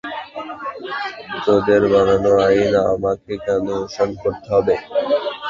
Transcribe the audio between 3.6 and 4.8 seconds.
অনুসরণ করতে হবে?